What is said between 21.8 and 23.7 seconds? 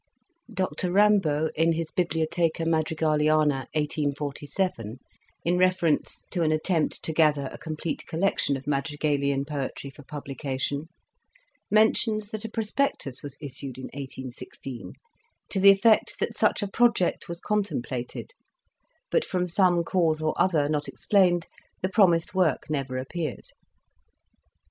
the promised work never appeared.